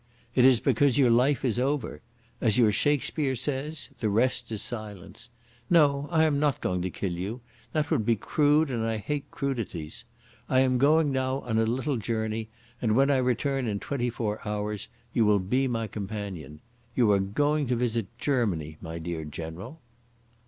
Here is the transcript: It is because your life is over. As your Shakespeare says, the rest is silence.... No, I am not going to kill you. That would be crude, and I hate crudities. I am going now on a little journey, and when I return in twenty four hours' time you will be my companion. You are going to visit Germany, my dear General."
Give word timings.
It 0.33 0.45
is 0.45 0.59
because 0.59 0.97
your 0.97 1.11
life 1.11 1.45
is 1.45 1.59
over. 1.59 2.01
As 2.41 2.57
your 2.57 2.71
Shakespeare 2.71 3.35
says, 3.35 3.91
the 3.99 4.09
rest 4.09 4.51
is 4.51 4.59
silence.... 4.63 5.29
No, 5.69 6.07
I 6.11 6.23
am 6.23 6.39
not 6.39 6.59
going 6.59 6.81
to 6.81 6.89
kill 6.89 7.11
you. 7.11 7.41
That 7.71 7.91
would 7.91 8.03
be 8.03 8.15
crude, 8.15 8.71
and 8.71 8.83
I 8.83 8.97
hate 8.97 9.29
crudities. 9.29 10.05
I 10.49 10.61
am 10.61 10.79
going 10.79 11.11
now 11.11 11.41
on 11.41 11.59
a 11.59 11.65
little 11.65 11.97
journey, 11.97 12.49
and 12.81 12.95
when 12.95 13.11
I 13.11 13.17
return 13.17 13.67
in 13.67 13.79
twenty 13.79 14.09
four 14.09 14.39
hours' 14.43 14.85
time 14.87 14.93
you 15.13 15.23
will 15.25 15.37
be 15.37 15.67
my 15.67 15.85
companion. 15.85 16.61
You 16.95 17.11
are 17.11 17.19
going 17.19 17.67
to 17.67 17.75
visit 17.75 18.07
Germany, 18.17 18.79
my 18.81 18.97
dear 18.97 19.23
General." 19.23 19.79